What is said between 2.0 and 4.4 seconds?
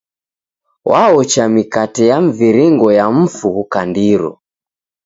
ya mviringo ya mfu ghukandiro.